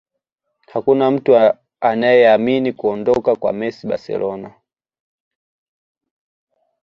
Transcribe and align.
Hakuna 0.71 1.11
mtu 1.11 1.53
anayeamini 1.81 2.73
kuondoka 2.73 3.35
kwa 3.35 3.53
messi 3.53 3.87
barcelona 3.87 4.53